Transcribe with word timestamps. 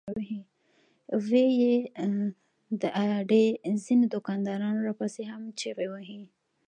وې 1.27 1.45
ئې" 1.59 1.75
د 2.81 2.83
اډې 3.01 3.45
ځنې 3.83 4.05
دوکانداران 4.13 4.75
راپسې 4.87 5.23
هم 5.31 5.43
چغې 5.59 5.87
وهي 5.91 6.21